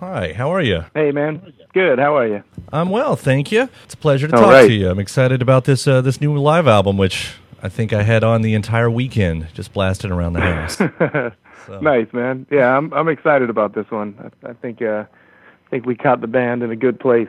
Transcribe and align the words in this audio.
Hi, 0.00 0.32
how 0.32 0.52
are 0.52 0.62
you? 0.62 0.84
Hey, 0.94 1.10
man. 1.12 1.52
Good. 1.74 1.98
How 1.98 2.16
are 2.16 2.26
you? 2.26 2.42
I'm 2.72 2.88
well, 2.88 3.16
thank 3.16 3.52
you. 3.52 3.68
It's 3.84 3.94
a 3.94 3.98
pleasure 3.98 4.26
to 4.28 4.34
All 4.34 4.42
talk 4.44 4.50
right. 4.52 4.66
to 4.66 4.72
you. 4.72 4.88
I'm 4.88 4.98
excited 4.98 5.42
about 5.42 5.64
this 5.64 5.86
uh, 5.86 6.00
this 6.00 6.20
new 6.20 6.36
live 6.38 6.66
album, 6.66 6.96
which 6.96 7.34
I 7.62 7.68
think 7.68 7.92
I 7.92 8.02
had 8.02 8.24
on 8.24 8.40
the 8.42 8.54
entire 8.54 8.90
weekend, 8.90 9.48
just 9.52 9.72
blasting 9.72 10.10
around 10.10 10.34
the 10.34 10.40
house. 10.40 11.32
So- 11.66 11.78
Nice, 11.78 12.06
man. 12.14 12.46
Yeah, 12.50 12.74
I'm 12.74 12.90
I'm 12.94 13.08
excited 13.08 13.50
about 13.50 13.74
this 13.74 13.88
one. 13.90 14.32
I, 14.42 14.48
I 14.48 14.52
think 14.54 14.80
uh, 14.80 15.04
I 15.04 15.70
think 15.70 15.84
we 15.84 15.94
caught 15.94 16.22
the 16.22 16.26
band 16.26 16.62
in 16.62 16.70
a 16.70 16.76
good 16.76 16.98
place. 16.98 17.28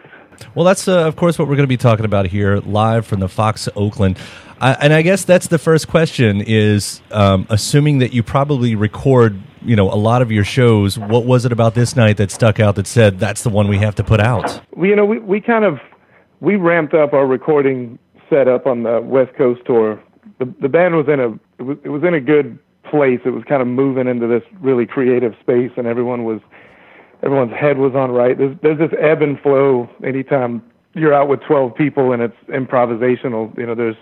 Well, 0.56 0.64
that's 0.64 0.88
uh, 0.88 1.06
of 1.06 1.18
course 1.18 1.38
what 1.38 1.50
we're 1.50 1.58
going 1.58 1.66
to 1.66 1.68
be 1.68 1.76
talking 1.78 2.06
about 2.06 2.28
here, 2.28 2.58
live 2.60 3.06
from 3.06 3.20
the 3.20 3.28
Fox 3.28 3.68
Oakland. 3.76 4.18
I, 4.62 4.72
and 4.80 4.94
I 4.94 5.02
guess 5.02 5.26
that's 5.26 5.48
the 5.48 5.58
first 5.60 5.90
question: 5.90 6.40
is 6.40 7.02
um, 7.12 7.46
assuming 7.50 7.98
that 8.00 8.14
you 8.14 8.24
probably 8.24 8.74
record, 8.74 9.38
you 9.64 9.76
know, 9.76 9.92
a 9.92 9.96
lot 9.96 10.22
of 10.22 10.32
your 10.32 10.44
shows. 10.44 10.98
What 10.98 11.26
was 11.26 11.46
it 11.46 11.52
about 11.52 11.76
this 11.76 11.96
night 11.96 12.18
that 12.18 12.32
stuck 12.32 12.60
out 12.60 12.76
that 12.76 12.88
said 12.88 13.20
that's 13.20 13.44
the 13.44 13.50
one 13.50 13.68
we 13.68 13.78
have 13.78 13.96
to 13.96 14.04
put 14.04 14.20
out? 14.20 14.62
We, 14.76 14.90
you 14.90 14.96
know, 14.96 15.06
we 15.06 15.20
we 15.20 15.42
kind 15.42 15.66
of 15.66 15.80
we 16.40 16.56
ramped 16.56 16.94
up 16.94 17.14
our 17.14 17.26
recording 17.26 18.00
setup 18.30 18.66
on 18.66 18.84
the 18.84 19.02
West 19.02 19.36
Coast 19.36 19.62
tour. 19.66 20.02
The 20.40 20.46
the 20.62 20.70
band 20.70 20.96
was 20.96 21.08
in 21.08 21.20
a 21.20 21.34
it 21.60 21.64
was, 21.64 21.78
it 21.84 21.90
was 21.90 22.04
in 22.04 22.14
a 22.14 22.22
good 22.22 22.58
place. 22.84 23.20
It 23.26 23.30
was 23.30 23.44
kind 23.48 23.62
of 23.62 23.68
moving 23.68 24.08
into 24.08 24.28
this 24.28 24.44
really 24.60 24.86
creative 24.86 25.34
space, 25.42 25.72
and 25.78 25.88
everyone 25.88 26.24
was 26.26 26.42
everyone's 27.24 27.54
head 27.54 27.78
was 27.78 27.94
on 27.96 28.12
right. 28.12 28.38
There's 28.38 28.58
there's 28.62 28.80
this 28.80 28.92
ebb 29.00 29.22
and 29.22 29.40
flow 29.40 29.90
anytime 30.04 30.64
you're 30.94 31.14
out 31.14 31.30
with 31.30 31.40
12 31.42 31.74
people 31.76 32.12
and 32.12 32.22
it's 32.22 32.36
improvisational. 32.50 33.56
You 33.58 33.66
know, 33.66 33.76
there's 33.76 33.96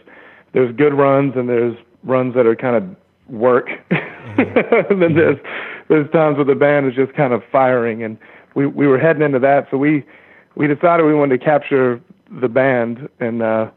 there's 0.53 0.75
good 0.75 0.93
runs 0.93 1.33
and 1.35 1.47
there's 1.47 1.75
runs 2.03 2.33
that 2.35 2.45
are 2.45 2.55
kind 2.55 2.75
of 2.75 2.83
work. 3.29 3.69
and 3.91 5.01
then 5.01 5.15
there's 5.15 5.37
there's 5.89 6.09
times 6.11 6.37
where 6.37 6.45
the 6.45 6.55
band 6.55 6.87
is 6.87 6.93
just 6.95 7.13
kind 7.13 7.33
of 7.33 7.41
firing 7.51 8.03
and 8.03 8.17
we 8.55 8.65
we 8.67 8.87
were 8.87 8.97
heading 8.99 9.21
into 9.23 9.39
that 9.39 9.67
so 9.71 9.77
we 9.77 10.03
we 10.55 10.67
decided 10.67 11.05
we 11.05 11.13
wanted 11.13 11.39
to 11.39 11.43
capture 11.43 11.99
the 12.41 12.47
band 12.47 13.09
and 13.19 13.41
uh 13.41 13.69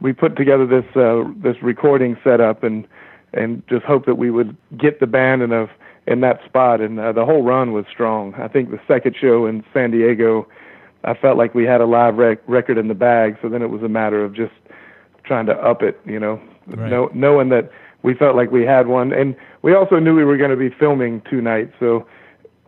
we 0.00 0.12
put 0.12 0.36
together 0.36 0.66
this 0.66 0.84
uh 0.96 1.22
this 1.42 1.56
recording 1.62 2.16
setup 2.24 2.62
and 2.62 2.86
and 3.32 3.62
just 3.68 3.84
hope 3.84 4.06
that 4.06 4.16
we 4.16 4.30
would 4.30 4.56
get 4.76 5.00
the 5.00 5.06
band 5.06 5.42
in 5.42 5.52
a 5.52 5.68
in 6.06 6.20
that 6.22 6.40
spot 6.46 6.80
and 6.80 6.98
uh, 6.98 7.12
the 7.12 7.24
whole 7.24 7.42
run 7.44 7.72
was 7.72 7.84
strong. 7.92 8.34
I 8.34 8.48
think 8.48 8.70
the 8.70 8.80
second 8.88 9.14
show 9.20 9.46
in 9.46 9.62
San 9.72 9.90
Diego 9.90 10.48
I 11.04 11.14
felt 11.14 11.36
like 11.36 11.54
we 11.54 11.64
had 11.64 11.80
a 11.80 11.86
live 11.86 12.16
rec- 12.16 12.40
record 12.48 12.78
in 12.78 12.88
the 12.88 12.94
bag 12.94 13.36
so 13.42 13.48
then 13.48 13.62
it 13.62 13.70
was 13.70 13.82
a 13.82 13.88
matter 13.88 14.24
of 14.24 14.34
just 14.34 14.52
trying 15.24 15.46
to 15.46 15.52
up 15.52 15.82
it, 15.82 16.00
you 16.06 16.18
know, 16.18 16.40
Right. 16.66 16.90
know, 16.90 17.10
knowing 17.14 17.48
that 17.50 17.70
we 18.02 18.14
felt 18.14 18.36
like 18.36 18.50
we 18.50 18.64
had 18.64 18.86
one, 18.86 19.12
and 19.12 19.36
we 19.62 19.74
also 19.74 19.98
knew 19.98 20.14
we 20.14 20.24
were 20.24 20.36
going 20.36 20.50
to 20.50 20.56
be 20.56 20.70
filming 20.70 21.22
two 21.28 21.40
nights. 21.40 21.74
So, 21.78 22.06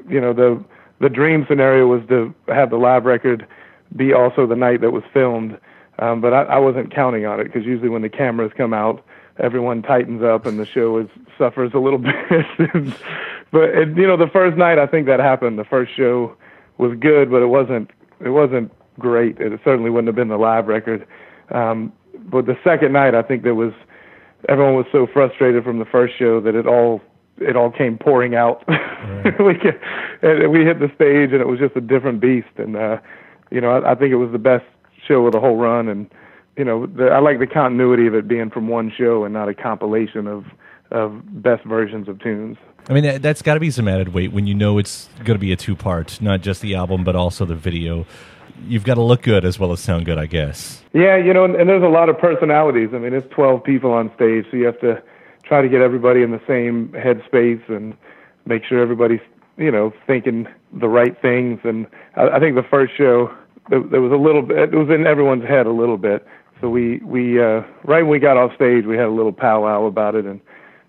you 0.08 0.20
know, 0.20 0.33
the 0.33 0.62
the 1.00 1.08
dream 1.08 1.44
scenario 1.48 1.86
was 1.86 2.02
to 2.08 2.34
have 2.48 2.70
the 2.70 2.77
live 2.77 3.05
record 3.05 3.47
be 3.97 4.12
also 4.12 4.47
the 4.47 4.56
night 4.56 4.80
that 4.80 4.92
was 4.92 5.03
filmed. 5.12 5.58
Um, 5.98 6.20
but 6.20 6.33
I, 6.33 6.42
I 6.44 6.58
wasn't 6.58 6.94
counting 6.94 7.27
on 7.27 7.41
it 7.41 7.44
because 7.44 7.64
usually 7.64 7.88
when 7.88 8.03
the 8.03 8.08
cameras 8.08 8.53
come 8.56 8.72
out, 8.72 9.05
everyone 9.38 9.83
tightens 9.83 10.22
up 10.22 10.47
and 10.47 10.58
the 10.58 10.66
show 10.66 10.98
is 10.98 11.08
suffers 11.36 11.72
a 11.75 11.78
little 11.78 11.98
bit. 12.58 12.94
but 13.50 13.70
and, 13.75 13.97
you 13.97 14.06
know, 14.06 14.16
the 14.16 14.30
first 14.33 14.56
night 14.56 14.78
I 14.78 14.86
think 14.86 15.06
that 15.06 15.20
happened. 15.20 15.58
The 15.58 15.64
first 15.64 15.94
show 15.97 16.36
was 16.78 16.97
good, 16.98 17.30
but 17.30 17.42
it 17.42 17.47
wasn't 17.47 17.91
it 18.20 18.30
wasn't 18.30 18.72
great. 18.98 19.41
It 19.41 19.58
certainly 19.64 19.91
wouldn't 19.91 20.08
have 20.08 20.16
been 20.16 20.28
the 20.28 20.38
live 20.38 20.66
record. 20.66 21.06
Um, 21.50 21.92
but 22.30 22.47
the 22.47 22.56
second 22.62 22.92
night, 22.92 23.14
I 23.14 23.22
think 23.22 23.42
there 23.42 23.55
was 23.55 23.72
everyone 24.48 24.75
was 24.75 24.87
so 24.93 25.07
frustrated 25.07 25.65
from 25.65 25.79
the 25.79 25.85
first 25.85 26.19
show 26.19 26.41
that 26.41 26.55
it 26.55 26.67
all 26.67 27.01
it 27.39 27.57
all 27.57 27.71
came 27.71 27.98
pouring 27.98 28.35
out. 28.35 28.65
we 28.69 29.59
and 30.23 30.51
we 30.53 30.65
hit 30.65 30.81
the 30.81 30.91
stage 30.95 31.33
and 31.33 31.41
it 31.41 31.49
was 31.49 31.59
just 31.59 31.77
a 31.77 31.81
different 31.81 32.21
beast. 32.21 32.49
And 32.57 32.77
uh, 32.77 32.99
you 33.51 33.61
know, 33.61 33.71
I, 33.71 33.93
I 33.93 33.95
think 33.95 34.12
it 34.12 34.17
was 34.17 34.33
the 34.33 34.39
best 34.39 34.65
show 35.07 35.27
of 35.27 35.33
the 35.33 35.41
whole 35.41 35.57
run. 35.57 35.89
And 35.89 36.11
you 36.57 36.65
know, 36.65 36.87
the, 36.87 37.07
I 37.07 37.21
like 37.21 37.39
the 37.39 37.47
continuity 37.47 38.07
of 38.07 38.15
it 38.15 38.29
being 38.29 38.51
from 38.51 38.69
one 38.69 38.93
show 38.97 39.25
and 39.25 39.33
not 39.33 39.49
a 39.49 39.55
compilation 39.55 40.27
of 40.27 40.45
of 40.91 41.22
best 41.43 41.65
versions 41.65 42.09
of 42.09 42.21
tunes. 42.21 42.59
I 42.89 42.93
mean, 42.93 43.05
that, 43.05 43.22
that's 43.22 43.43
got 43.43 43.55
to 43.55 43.61
be 43.61 43.71
some 43.71 43.89
added 43.89 44.12
weight 44.12 44.33
when 44.33 44.47
you 44.47 44.55
know 44.55 44.78
it's 44.78 45.09
going 45.19 45.34
to 45.34 45.39
be 45.39 45.53
a 45.53 45.56
two 45.56 45.77
part, 45.77 46.21
not 46.21 46.41
just 46.41 46.61
the 46.61 46.75
album, 46.75 47.05
but 47.05 47.15
also 47.15 47.45
the 47.45 47.55
video. 47.55 48.06
You've 48.67 48.84
got 48.84 48.95
to 48.95 49.03
look 49.03 49.23
good 49.23 49.45
as 49.45 49.59
well 49.59 49.73
as 49.73 49.81
sound 49.81 50.06
good, 50.06 50.19
I 50.19 50.27
guess. 50.27 50.83
Yeah, 50.93 51.17
you 51.17 51.33
know, 51.33 51.45
and, 51.45 51.55
there's 51.55 51.83
a 51.83 51.89
lot 51.89 52.09
of 52.09 52.19
personalities. 52.19 52.91
I 52.93 52.99
mean, 52.99 53.15
it's 53.15 53.27
12 53.34 53.65
people 53.65 53.93
on 53.93 54.11
stage, 54.15 54.47
so 54.50 54.56
you 54.56 54.67
have 54.67 54.81
to 54.81 55.03
try 55.45 55.62
to 55.62 55.69
get 55.69 55.81
everybody 55.81 56.23
in 56.23 56.31
the 56.31 56.41
same 56.47 56.89
headspace 56.89 57.67
and 57.69 57.97
make 58.47 58.65
sure 58.65 58.81
everybody's, 58.81 59.21
you 59.56 59.71
know, 59.71 59.93
thinking 60.06 60.47
the 60.72 60.89
right 60.89 61.21
things. 61.21 61.61
And 61.65 61.87
I, 62.17 62.28
I 62.28 62.41
think 62.41 62.56
the 62.56 62.62
first 62.62 62.97
show, 62.97 63.34
there, 63.71 63.81
there 63.81 64.01
was 64.01 64.12
a 64.12 64.17
little 64.17 64.43
bit, 64.43 64.72
it 64.72 64.77
was 64.77 64.89
in 64.91 65.06
everyone's 65.06 65.45
head 65.45 65.67
a 65.67 65.72
little 65.72 65.99
bit. 65.99 66.27
So 66.61 66.69
we, 66.69 66.99
we, 66.99 67.43
uh, 67.43 67.62
right 67.84 68.03
when 68.03 68.09
we 68.09 68.19
got 68.19 68.37
off 68.37 68.55
stage, 68.55 68.84
we 68.84 68.97
had 68.97 69.06
a 69.06 69.11
little 69.11 69.33
powwow 69.33 69.87
about 69.87 70.15
it. 70.15 70.25
And, 70.25 70.41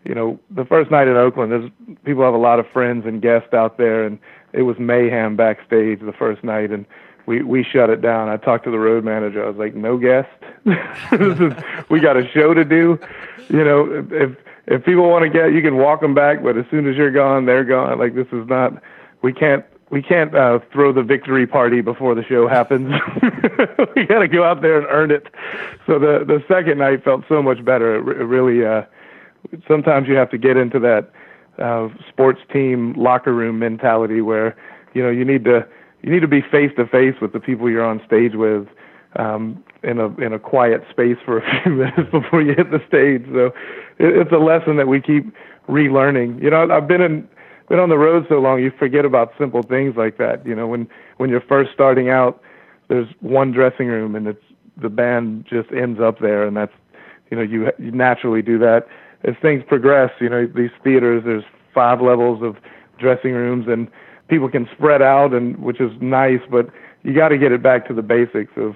you 0.03 0.13
know, 0.13 0.39
the 0.51 0.65
first 0.65 0.91
night 0.91 1.07
in 1.07 1.15
Oakland, 1.15 1.51
there's 1.51 1.71
people 2.03 2.23
have 2.23 2.33
a 2.33 2.37
lot 2.37 2.59
of 2.59 2.67
friends 2.71 3.05
and 3.05 3.21
guests 3.21 3.53
out 3.53 3.77
there, 3.77 4.05
and 4.05 4.19
it 4.51 4.63
was 4.63 4.77
mayhem 4.77 5.35
backstage 5.35 5.99
the 5.99 6.13
first 6.13 6.43
night, 6.43 6.71
and 6.71 6.85
we 7.25 7.41
we 7.41 7.63
shut 7.63 7.89
it 7.89 8.01
down. 8.01 8.29
I 8.29 8.37
talked 8.37 8.65
to 8.65 8.71
the 8.71 8.79
road 8.79 9.03
manager. 9.03 9.43
I 9.43 9.49
was 9.49 9.57
like, 9.57 9.75
"No 9.75 9.97
guest. 9.97 10.29
we 11.89 11.99
got 11.99 12.17
a 12.17 12.27
show 12.33 12.53
to 12.53 12.65
do. 12.65 12.99
You 13.49 13.63
know, 13.63 14.05
if 14.11 14.35
if 14.67 14.85
people 14.85 15.09
want 15.09 15.23
to 15.23 15.29
get, 15.29 15.53
you 15.53 15.61
can 15.61 15.77
walk 15.77 16.01
them 16.01 16.13
back, 16.13 16.43
but 16.43 16.57
as 16.57 16.65
soon 16.69 16.87
as 16.87 16.95
you're 16.95 17.11
gone, 17.11 17.45
they're 17.45 17.63
gone. 17.63 17.99
Like 17.99 18.15
this 18.15 18.27
is 18.31 18.47
not. 18.47 18.81
We 19.21 19.33
can't." 19.33 19.65
We 19.89 20.01
can't 20.01 20.33
uh, 20.33 20.57
throw 20.71 20.91
the 20.91 21.03
victory 21.03 21.45
party 21.45 21.81
before 21.81 22.15
the 22.15 22.23
show 22.23 22.47
happens. 22.47 22.91
we 23.95 24.07
got 24.07 24.19
to 24.19 24.27
go 24.27 24.43
out 24.43 24.63
there 24.63 24.79
and 24.79 24.87
earn 24.89 25.11
it. 25.11 25.27
So 25.85 25.99
the 25.99 26.25
the 26.25 26.43
second 26.47 26.79
night 26.79 27.03
felt 27.03 27.25
so 27.29 27.43
much 27.43 27.63
better. 27.63 27.97
It, 27.97 28.21
it 28.21 28.23
really 28.23 28.65
uh, 28.65 28.85
sometimes 29.67 30.07
you 30.07 30.15
have 30.15 30.31
to 30.31 30.37
get 30.39 30.57
into 30.57 30.79
that 30.79 31.11
uh, 31.59 31.89
sports 32.09 32.39
team 32.51 32.93
locker 32.93 33.33
room 33.33 33.59
mentality 33.59 34.21
where 34.21 34.55
you 34.95 35.03
know 35.03 35.11
you 35.11 35.25
need 35.25 35.43
to 35.45 35.67
you 36.03 36.11
need 36.11 36.19
to 36.19 36.27
be 36.27 36.41
face 36.41 36.71
to 36.77 36.85
face 36.85 37.15
with 37.21 37.33
the 37.33 37.39
people 37.39 37.69
you're 37.69 37.85
on 37.85 38.01
stage 38.05 38.35
with 38.35 38.67
um, 39.15 39.63
in 39.83 39.99
a 39.99 40.07
in 40.17 40.33
a 40.33 40.39
quiet 40.39 40.83
space 40.89 41.17
for 41.25 41.39
a 41.39 41.61
few 41.63 41.71
minutes 41.71 42.11
before 42.11 42.41
you 42.41 42.53
hit 42.53 42.71
the 42.71 42.81
stage. 42.87 43.25
So 43.33 43.47
it, 43.97 44.17
it's 44.17 44.31
a 44.31 44.37
lesson 44.37 44.77
that 44.77 44.87
we 44.87 45.01
keep 45.01 45.33
relearning. 45.67 46.41
You 46.41 46.49
know, 46.49 46.69
I've 46.69 46.87
been 46.87 47.01
in 47.01 47.27
been 47.69 47.79
on 47.79 47.89
the 47.89 47.97
road 47.97 48.25
so 48.27 48.39
long, 48.39 48.61
you 48.61 48.71
forget 48.77 49.05
about 49.05 49.33
simple 49.39 49.63
things 49.63 49.95
like 49.95 50.17
that. 50.17 50.45
You 50.45 50.55
know, 50.55 50.67
when 50.67 50.87
when 51.17 51.29
you're 51.29 51.41
first 51.41 51.71
starting 51.73 52.09
out, 52.09 52.41
there's 52.89 53.07
one 53.21 53.51
dressing 53.51 53.87
room 53.87 54.15
and 54.15 54.27
it's 54.27 54.43
the 54.77 54.89
band 54.89 55.45
just 55.49 55.71
ends 55.71 55.99
up 55.99 56.19
there, 56.19 56.45
and 56.45 56.57
that's 56.57 56.73
you 57.31 57.37
know 57.37 57.43
you 57.43 57.71
you 57.79 57.91
naturally 57.91 58.41
do 58.41 58.57
that. 58.59 58.87
As 59.23 59.35
things 59.41 59.63
progress, 59.67 60.11
you 60.19 60.29
know 60.29 60.47
these 60.47 60.71
theaters, 60.83 61.23
there's 61.25 61.45
five 61.73 62.01
levels 62.01 62.43
of 62.43 62.57
dressing 62.97 63.33
rooms, 63.33 63.67
and 63.67 63.87
people 64.33 64.49
can 64.49 64.67
spread 64.75 65.03
out, 65.03 65.31
and 65.33 65.57
which 65.61 65.79
is 65.79 65.91
nice, 66.01 66.41
but 66.49 66.67
you 67.03 67.13
got 67.13 67.29
to 67.29 67.37
get 67.37 67.51
it 67.51 67.61
back 67.61 67.87
to 67.87 67.93
the 67.93 68.01
basics 68.01 68.51
of 68.55 68.75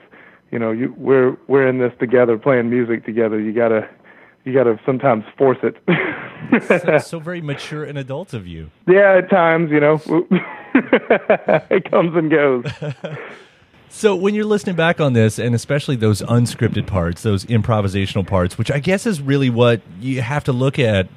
you 0.51 0.59
know 0.59 0.71
you 0.71 0.93
we're 0.97 1.35
we're 1.47 1.67
in 1.67 1.79
this 1.79 1.91
together, 1.99 2.37
playing 2.37 2.69
music 2.69 3.03
together. 3.05 3.39
You 3.39 3.51
gotta 3.53 3.89
you 4.45 4.53
gotta 4.53 4.79
sometimes 4.85 5.23
force 5.35 5.57
it. 5.63 5.75
so, 6.67 6.97
so 7.03 7.19
very 7.19 7.41
mature 7.41 7.83
and 7.83 7.97
adult 7.97 8.33
of 8.35 8.45
you. 8.45 8.69
yeah, 8.87 9.17
at 9.17 9.31
times, 9.31 9.71
you 9.71 9.79
know, 9.79 9.99
it 11.71 11.89
comes 11.89 12.15
and 12.15 12.29
goes. 12.29 12.65
So 13.89 14.15
when 14.15 14.35
you're 14.35 14.45
listening 14.45 14.75
back 14.75 15.01
on 15.01 15.13
this, 15.13 15.39
and 15.39 15.55
especially 15.55 15.95
those 15.95 16.21
unscripted 16.21 16.85
parts, 16.85 17.23
those 17.23 17.45
improvisational 17.45 18.27
parts, 18.27 18.57
which 18.57 18.69
I 18.69 18.77
guess 18.77 19.07
is 19.07 19.21
really 19.21 19.49
what 19.49 19.81
you 19.99 20.21
have 20.21 20.43
to 20.43 20.51
look 20.51 20.77
at 20.77 21.07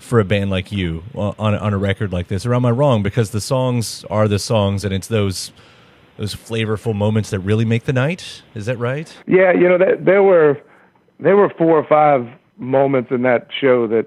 for 0.00 0.18
a 0.18 0.24
band 0.24 0.50
like 0.50 0.72
you 0.72 1.04
on 1.14 1.54
on 1.54 1.72
a 1.72 1.78
record 1.78 2.12
like 2.12 2.28
this. 2.28 2.44
Or 2.44 2.54
am 2.54 2.64
I 2.64 2.70
wrong? 2.70 3.02
Because 3.02 3.30
the 3.30 3.40
songs 3.40 4.04
are 4.10 4.26
the 4.26 4.38
songs, 4.38 4.84
and 4.84 4.92
it's 4.92 5.06
those 5.06 5.52
those 6.16 6.34
flavorful 6.34 6.94
moments 6.94 7.30
that 7.30 7.38
really 7.40 7.64
make 7.64 7.84
the 7.84 7.92
night. 7.92 8.42
Is 8.54 8.66
that 8.66 8.78
right? 8.78 9.16
Yeah, 9.26 9.52
you 9.52 9.68
know, 9.68 9.78
there 9.78 10.22
were 10.22 10.60
there 11.20 11.36
were 11.36 11.50
four 11.56 11.78
or 11.78 11.86
five 11.86 12.26
moments 12.58 13.10
in 13.10 13.22
that 13.22 13.48
show 13.58 13.86
that 13.88 14.06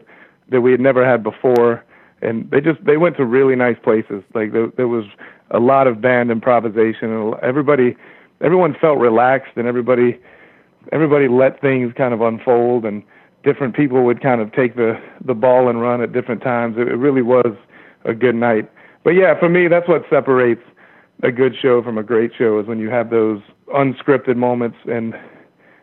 that 0.49 0.61
we 0.61 0.71
had 0.71 0.79
never 0.79 1.05
had 1.05 1.23
before, 1.23 1.83
and 2.21 2.49
they 2.51 2.59
just 2.59 2.83
they 2.83 2.97
went 2.97 3.17
to 3.17 3.25
really 3.25 3.55
nice 3.55 3.77
places. 3.83 4.23
Like 4.33 4.51
there, 4.51 4.67
there 4.75 4.87
was 4.87 5.05
a 5.51 5.59
lot 5.59 5.87
of 5.87 6.01
band 6.01 6.31
improvisation, 6.31 7.11
and 7.11 7.35
everybody 7.41 7.95
everyone 8.41 8.75
felt 8.79 8.99
relaxed, 8.99 9.53
and 9.55 9.67
everybody 9.67 10.19
everybody 10.91 11.27
let 11.27 11.61
things 11.61 11.93
kind 11.95 12.13
of 12.13 12.21
unfold, 12.21 12.83
and 12.85 13.03
different 13.43 13.75
people 13.75 14.03
would 14.03 14.21
kind 14.21 14.41
of 14.41 14.51
take 14.53 14.75
the 14.75 14.99
the 15.23 15.33
ball 15.33 15.69
and 15.69 15.81
run 15.81 16.01
at 16.01 16.13
different 16.13 16.41
times. 16.41 16.77
It, 16.77 16.87
it 16.87 16.95
really 16.95 17.21
was 17.21 17.55
a 18.05 18.13
good 18.13 18.35
night. 18.35 18.69
But 19.03 19.11
yeah, 19.11 19.37
for 19.37 19.49
me, 19.49 19.67
that's 19.67 19.87
what 19.87 20.03
separates 20.09 20.61
a 21.23 21.31
good 21.31 21.55
show 21.61 21.81
from 21.81 21.97
a 21.97 22.03
great 22.03 22.31
show 22.37 22.59
is 22.59 22.67
when 22.67 22.79
you 22.79 22.89
have 22.89 23.09
those 23.09 23.41
unscripted 23.73 24.35
moments 24.35 24.77
and 24.85 25.17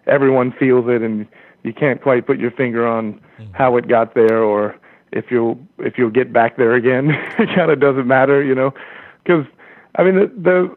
everyone 0.07 0.53
feels 0.59 0.87
it 0.89 1.03
and 1.03 1.27
you 1.63 1.73
can't 1.73 2.03
quite 2.03 2.27
put 2.27 2.39
your 2.39 2.51
finger 2.51 2.87
on 2.87 3.21
how 3.53 3.77
it 3.77 3.89
got 3.89 4.15
there 4.15 4.43
or 4.43 4.77
if 5.13 5.31
you'll 5.31 5.59
if 5.79 5.97
you'll 5.97 6.11
get 6.11 6.33
back 6.33 6.57
there 6.57 6.75
again 6.75 7.11
it 7.39 7.49
kind 7.55 7.71
of 7.71 7.81
doesn't 7.81 8.07
matter 8.07 8.43
you 8.43 8.55
know 8.55 8.73
because 9.23 9.47
I 9.97 10.05
mean, 10.05 10.15
the, 10.15 10.27
the 10.27 10.77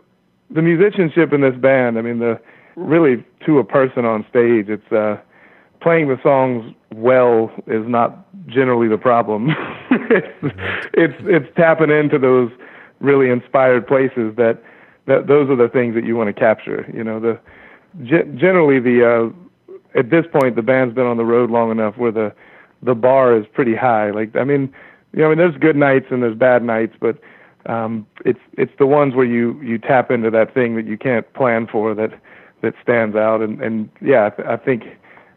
the 0.49 0.61
musicianship 0.61 1.33
in 1.33 1.41
this 1.41 1.55
band. 1.55 1.97
I 1.97 2.01
mean, 2.01 2.19
the 2.19 2.39
really 2.75 3.23
to 3.45 3.59
a 3.59 3.63
person 3.63 4.05
on 4.05 4.25
stage, 4.29 4.69
it's 4.69 4.91
uh, 4.91 5.17
playing 5.83 6.07
the 6.07 6.19
songs 6.23 6.73
well 6.95 7.51
is 7.67 7.85
not 7.87 8.25
generally 8.47 8.87
the 8.87 8.97
problem. 8.97 9.49
it's, 9.91 10.27
it's 10.93 11.13
it's 11.19 11.55
tapping 11.55 11.91
into 11.91 12.17
those 12.17 12.49
really 12.99 13.29
inspired 13.29 13.85
places 13.85 14.35
that 14.37 14.63
that 15.05 15.27
those 15.27 15.49
are 15.49 15.57
the 15.57 15.67
things 15.67 15.93
that 15.93 16.05
you 16.05 16.15
want 16.15 16.33
to 16.33 16.39
capture. 16.39 16.89
You 16.93 17.03
know, 17.03 17.19
the 17.19 17.39
generally 18.05 18.79
the 18.79 19.05
uh, 19.05 19.69
at 19.99 20.09
this 20.09 20.25
point 20.31 20.55
the 20.55 20.61
band's 20.61 20.95
been 20.95 21.05
on 21.05 21.17
the 21.17 21.25
road 21.25 21.51
long 21.51 21.69
enough 21.69 21.97
where 21.97 22.11
the 22.11 22.33
the 22.81 22.95
bar 22.95 23.37
is 23.37 23.45
pretty 23.53 23.75
high. 23.75 24.09
Like 24.11 24.35
I 24.35 24.45
mean, 24.45 24.73
you 25.11 25.19
know, 25.19 25.25
I 25.25 25.29
mean 25.29 25.37
there's 25.37 25.57
good 25.57 25.75
nights 25.75 26.07
and 26.09 26.23
there's 26.23 26.37
bad 26.37 26.63
nights, 26.63 26.95
but 26.99 27.19
um, 27.65 28.07
it's 28.25 28.39
it's 28.57 28.73
the 28.79 28.87
ones 28.87 29.15
where 29.15 29.25
you 29.25 29.61
you 29.61 29.77
tap 29.77 30.11
into 30.11 30.31
that 30.31 30.53
thing 30.53 30.75
that 30.75 30.85
you 30.87 30.97
can't 30.97 31.31
plan 31.33 31.67
for 31.67 31.93
that 31.93 32.11
that 32.61 32.73
stands 32.81 33.15
out. 33.15 33.41
And 33.41 33.61
and 33.61 33.89
yeah, 34.01 34.27
I, 34.27 34.29
th- 34.29 34.47
I 34.47 34.57
think 34.57 34.83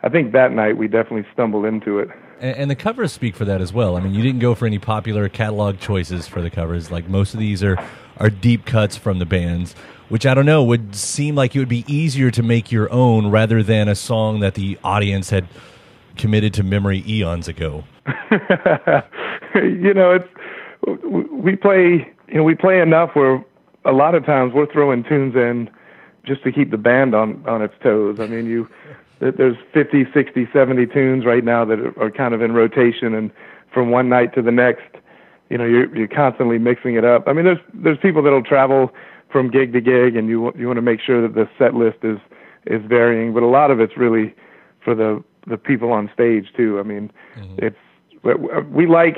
I 0.07 0.09
think 0.09 0.31
that 0.35 0.53
night 0.53 0.77
we 0.77 0.87
definitely 0.87 1.27
stumbled 1.33 1.65
into 1.65 1.99
it. 1.99 2.09
And, 2.39 2.57
and, 2.57 2.71
the 2.71 2.77
covers 2.77 3.11
speak 3.11 3.35
for 3.35 3.45
that 3.45 3.61
as 3.61 3.73
well. 3.73 3.97
I 3.97 4.01
mean, 4.01 4.15
you 4.15 4.23
didn't 4.23 4.39
go 4.39 4.55
for 4.55 4.65
any 4.65 4.79
popular 4.79 5.29
catalog 5.29 5.81
choices 5.81 6.29
for 6.29 6.41
the 6.41 6.49
covers. 6.49 6.93
Like 6.93 7.09
most 7.09 7.35
of 7.35 7.41
these 7.41 7.65
are 7.65 7.77
are 8.19 8.31
deep 8.31 8.67
cuts 8.67 8.97
from 8.97 9.19
the 9.19 9.27
bands, 9.27 9.75
which 10.09 10.25
I 10.25 10.33
don't 10.33 10.47
know 10.47 10.63
would 10.63 10.95
seem 10.95 11.35
like 11.35 11.57
it 11.57 11.59
would 11.59 11.69
be 11.69 11.85
easier 11.89 12.31
to 12.31 12.43
make 12.45 12.71
your 12.71 12.91
own 12.93 13.33
rather 13.33 13.65
than 13.65 13.89
a 13.89 13.97
song 13.97 14.39
that 14.41 14.55
the 14.55 14.79
audience 14.85 15.31
had 15.31 15.49
committed 16.17 16.55
to 16.55 16.63
memory 16.63 17.03
eons 17.09 17.49
ago. 17.49 17.83
you 19.57 19.93
know, 19.93 20.13
it's 20.13 20.29
we 21.35 21.57
play 21.57 22.15
you 22.29 22.35
know 22.35 22.45
we 22.45 22.55
play 22.55 22.81
enough 22.81 23.11
where 23.15 23.45
a 23.85 23.93
lot 23.93 24.15
of 24.15 24.25
times 24.25 24.53
we're 24.55 24.71
throwing 24.73 25.03
tunes 25.03 25.35
in 25.35 25.69
just 26.25 26.45
to 26.45 26.53
keep 26.53 26.71
the 26.71 26.79
band 26.79 27.13
on 27.13 27.45
on 27.49 27.61
its 27.61 27.75
toes. 27.83 28.21
I 28.21 28.29
mean, 28.29 28.47
you 28.47 28.69
there's 29.21 29.57
50, 29.73 30.07
60, 30.13 30.49
70 30.53 30.87
tunes 30.87 31.25
right 31.25 31.45
now 31.45 31.65
that 31.65 31.79
are 31.97 32.11
kind 32.11 32.35
of 32.35 32.43
in 32.43 32.53
rotation, 32.53 33.15
and 33.15 33.31
from 33.73 33.91
one 33.91 34.09
night 34.09 34.35
to 34.35 34.43
the 34.43 34.53
next, 34.53 34.85
you 35.49 35.57
know, 35.57 35.65
you're 35.65 35.95
you're 35.97 36.09
constantly 36.09 36.59
mixing 36.59 36.97
it 36.97 37.05
up. 37.05 37.25
I 37.27 37.33
mean, 37.33 37.45
there's 37.45 37.61
there's 37.73 37.99
people 37.99 38.23
that'll 38.23 38.43
travel 38.43 38.93
from 39.31 39.51
gig 39.51 39.73
to 39.73 39.81
gig, 39.81 40.17
and 40.17 40.29
you 40.29 40.53
you 40.57 40.67
want 40.67 40.77
to 40.77 40.83
make 40.83 41.01
sure 41.01 41.23
that 41.23 41.35
the 41.35 41.49
set 41.59 41.75
list 41.75 41.99
is 42.03 42.19
is 42.67 42.83
varying, 42.85 43.33
but 43.33 43.43
a 43.43 43.47
lot 43.47 43.71
of 43.71 43.81
it's 43.81 43.97
really 43.97 44.35
for 44.85 44.95
the 44.95 45.23
the 45.47 45.57
people 45.57 45.93
on 45.93 46.11
stage 46.13 46.53
too. 46.57 46.79
I 46.79 46.83
mean, 46.83 47.11
mm-hmm. 47.37 47.65
it's 47.65 47.77
we 48.71 48.87
like 48.87 49.17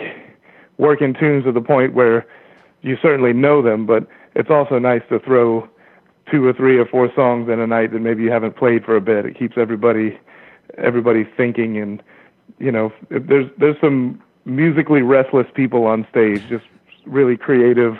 working 0.77 1.15
tunes 1.15 1.45
to 1.45 1.53
the 1.53 1.61
point 1.61 1.95
where 1.95 2.27
you 2.83 2.97
certainly 3.01 3.33
know 3.33 3.63
them, 3.63 3.87
but 3.87 4.07
it's 4.35 4.51
also 4.51 4.79
nice 4.79 5.03
to 5.09 5.19
throw 5.19 5.69
two 6.31 6.47
or 6.47 6.53
three 6.53 6.79
or 6.79 6.87
four 6.87 7.11
songs 7.15 7.49
in 7.49 7.61
a 7.61 7.67
night 7.67 7.93
that 7.93 8.01
maybe 8.01 8.23
you 8.23 8.31
haven't 8.31 8.57
played 8.57 8.85
for 8.85 8.97
a 8.97 9.01
bit. 9.01 9.27
It 9.27 9.39
keeps 9.39 9.57
everybody 9.57 10.19
everybody 10.77 11.25
thinking 11.37 11.79
and 11.79 12.03
you 12.59 12.71
know 12.71 12.93
there's 13.11 13.51
there's 13.59 13.77
some 13.81 14.23
musically 14.45 15.03
restless 15.03 15.47
people 15.55 15.87
on 15.87 16.07
stage, 16.11 16.47
just 16.49 16.65
really 17.07 17.37
creative 17.37 17.97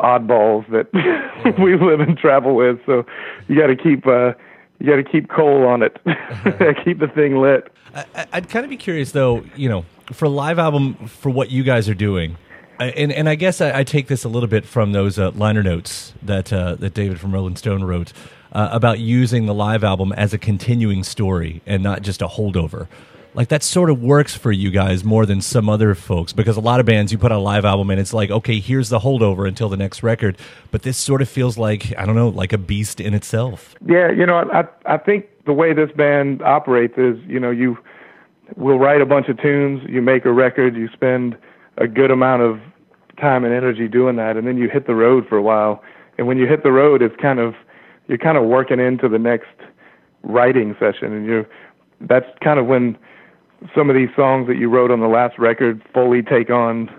oddballs 0.00 0.68
that 0.70 0.88
we 1.58 1.76
live 1.76 2.00
and 2.00 2.18
travel 2.18 2.56
with. 2.56 2.78
So 2.86 3.04
you 3.48 3.58
got 3.58 3.68
to 3.68 3.76
keep 3.76 4.06
uh, 4.06 4.32
you 4.78 4.86
got 4.86 4.96
to 4.96 5.04
keep 5.04 5.28
coal 5.28 5.66
on 5.66 5.82
it, 5.82 5.96
keep 6.84 6.98
the 6.98 7.08
thing 7.08 7.36
lit. 7.36 7.70
I, 7.94 8.26
would 8.34 8.48
kind 8.48 8.64
of 8.64 8.70
be 8.70 8.76
curious 8.76 9.12
though, 9.12 9.44
you 9.54 9.68
know, 9.68 9.84
for 10.12 10.24
a 10.24 10.30
live 10.30 10.58
album 10.58 11.06
for 11.06 11.30
what 11.30 11.50
you 11.50 11.62
guys 11.62 11.88
are 11.88 11.94
doing 11.94 12.36
and 12.80 13.12
and 13.12 13.28
I 13.28 13.34
guess 13.34 13.60
I, 13.60 13.80
I, 13.80 13.84
take 13.84 14.08
this 14.08 14.24
a 14.24 14.28
little 14.28 14.48
bit 14.48 14.64
from 14.64 14.92
those 14.92 15.18
uh, 15.18 15.30
liner 15.32 15.62
notes 15.62 16.12
that 16.22 16.52
uh, 16.52 16.74
that 16.76 16.94
David 16.94 17.20
from 17.20 17.32
Rolling 17.32 17.56
Stone 17.56 17.84
wrote 17.84 18.12
uh, 18.52 18.68
about 18.72 18.98
using 18.98 19.46
the 19.46 19.54
live 19.54 19.84
album 19.84 20.12
as 20.12 20.32
a 20.32 20.38
continuing 20.38 21.04
story 21.04 21.62
and 21.66 21.82
not 21.82 22.02
just 22.02 22.22
a 22.22 22.28
holdover. 22.28 22.88
Like 23.34 23.48
that 23.48 23.64
sort 23.64 23.90
of 23.90 24.00
works 24.00 24.36
for 24.36 24.52
you 24.52 24.70
guys 24.70 25.02
more 25.02 25.26
than 25.26 25.40
some 25.40 25.68
other 25.68 25.96
folks 25.96 26.32
because 26.32 26.56
a 26.56 26.60
lot 26.60 26.78
of 26.78 26.86
bands 26.86 27.10
you 27.10 27.18
put 27.18 27.32
out 27.32 27.38
a 27.38 27.42
live 27.42 27.64
album 27.64 27.90
and 27.90 27.98
it's 27.98 28.14
like 28.14 28.30
okay 28.30 28.60
here's 28.60 28.88
the 28.90 29.00
holdover 29.00 29.46
until 29.46 29.68
the 29.68 29.76
next 29.76 30.02
record, 30.02 30.38
but 30.70 30.82
this 30.82 30.96
sort 30.96 31.20
of 31.20 31.28
feels 31.28 31.58
like 31.58 31.96
I 31.98 32.06
don't 32.06 32.14
know 32.14 32.28
like 32.28 32.52
a 32.52 32.58
beast 32.58 33.00
in 33.00 33.14
itself. 33.14 33.74
Yeah, 33.84 34.10
you 34.10 34.26
know 34.26 34.36
I 34.36 34.64
I 34.86 34.98
think 34.98 35.26
the 35.46 35.52
way 35.52 35.72
this 35.72 35.90
band 35.92 36.42
operates 36.42 36.94
is 36.96 37.18
you 37.26 37.40
know 37.40 37.50
you 37.50 37.76
will 38.56 38.78
write 38.78 39.00
a 39.00 39.06
bunch 39.06 39.28
of 39.28 39.40
tunes, 39.40 39.82
you 39.88 40.02
make 40.02 40.24
a 40.24 40.32
record, 40.32 40.76
you 40.76 40.88
spend 40.92 41.36
a 41.78 41.86
good 41.86 42.10
amount 42.10 42.42
of 42.42 42.60
time 43.20 43.44
and 43.44 43.54
energy 43.54 43.88
doing 43.88 44.16
that 44.16 44.36
and 44.36 44.46
then 44.46 44.56
you 44.56 44.68
hit 44.68 44.86
the 44.86 44.94
road 44.94 45.26
for 45.28 45.36
a 45.36 45.42
while 45.42 45.82
and 46.18 46.26
when 46.26 46.36
you 46.36 46.46
hit 46.46 46.62
the 46.62 46.72
road 46.72 47.02
it's 47.02 47.14
kind 47.20 47.38
of 47.38 47.54
you're 48.08 48.18
kind 48.18 48.36
of 48.36 48.44
working 48.44 48.80
into 48.80 49.08
the 49.08 49.18
next 49.18 49.48
writing 50.22 50.74
session 50.78 51.12
and 51.12 51.26
you're 51.26 51.46
that's 52.00 52.26
kind 52.42 52.58
of 52.58 52.66
when 52.66 52.96
some 53.74 53.88
of 53.88 53.96
these 53.96 54.08
songs 54.16 54.46
that 54.48 54.56
you 54.56 54.68
wrote 54.68 54.90
on 54.90 55.00
the 55.00 55.06
last 55.06 55.38
record 55.38 55.82
fully 55.92 56.22
take 56.22 56.50
on 56.50 56.90